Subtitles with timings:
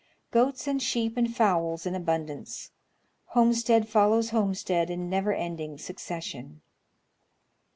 [0.31, 2.71] Goats and sheep and fowls in abundance,
[3.37, 6.61] homestead follows homestead in never ending succession.